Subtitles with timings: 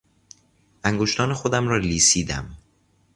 [0.83, 2.57] انگشتان خودم را لیسیدم.